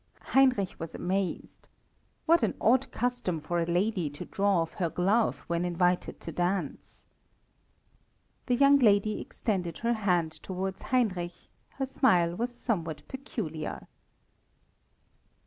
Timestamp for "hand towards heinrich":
9.93-11.51